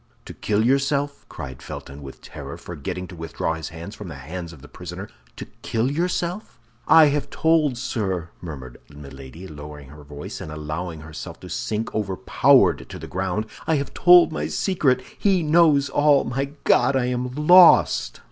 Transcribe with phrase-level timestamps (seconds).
[0.25, 4.51] "To kill yourself?" cried Felton, with terror, forgetting to withdraw his hands from the hands
[4.51, 10.41] of the prisoner, "to kill yourself?" "I have told, sir," murmured Milady, lowering her voice,
[10.41, 15.03] and allowing herself to sink overpowered to the ground; "I have told my secret!
[15.19, 16.23] He knows all!
[16.23, 18.19] My God, I am lost!"